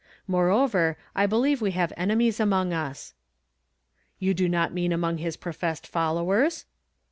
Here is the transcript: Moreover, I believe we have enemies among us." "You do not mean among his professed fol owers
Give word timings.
Moreover, 0.25 0.97
I 1.13 1.27
believe 1.27 1.61
we 1.61 1.73
have 1.77 1.93
enemies 1.95 2.39
among 2.39 2.73
us." 2.73 3.13
"You 4.17 4.33
do 4.33 4.49
not 4.49 4.73
mean 4.73 4.91
among 4.91 5.19
his 5.19 5.37
professed 5.37 5.85
fol 5.85 6.15
owers 6.17 6.65